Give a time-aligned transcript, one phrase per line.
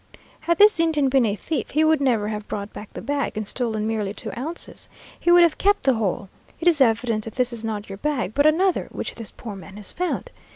[0.39, 3.45] Had this Indian been a thief, he would never have brought back the bag, and
[3.47, 4.89] stolen merely two ounces.
[5.19, 6.27] He would have kept the whole.
[6.59, 9.77] It is evident that this is not your bag but another which this poor man
[9.77, 10.31] has found.